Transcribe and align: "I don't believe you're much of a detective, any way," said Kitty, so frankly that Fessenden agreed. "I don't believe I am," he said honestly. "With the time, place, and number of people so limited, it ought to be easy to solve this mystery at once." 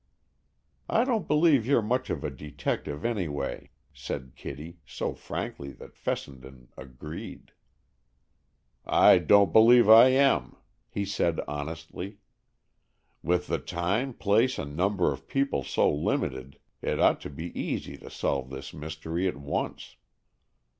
"I 0.89 1.03
don't 1.03 1.27
believe 1.27 1.67
you're 1.67 1.83
much 1.83 2.09
of 2.09 2.23
a 2.23 2.31
detective, 2.31 3.05
any 3.05 3.27
way," 3.27 3.69
said 3.93 4.31
Kitty, 4.35 4.79
so 4.83 5.13
frankly 5.13 5.69
that 5.73 5.95
Fessenden 5.95 6.69
agreed. 6.75 7.51
"I 8.83 9.19
don't 9.19 9.53
believe 9.53 9.87
I 9.87 10.07
am," 10.07 10.55
he 10.89 11.05
said 11.05 11.39
honestly. 11.47 12.17
"With 13.21 13.45
the 13.45 13.59
time, 13.59 14.15
place, 14.15 14.57
and 14.57 14.75
number 14.75 15.11
of 15.13 15.27
people 15.27 15.63
so 15.63 15.93
limited, 15.93 16.57
it 16.81 16.99
ought 16.99 17.21
to 17.21 17.29
be 17.29 17.55
easy 17.59 17.95
to 17.97 18.09
solve 18.09 18.49
this 18.49 18.73
mystery 18.73 19.27
at 19.27 19.37
once." 19.37 19.97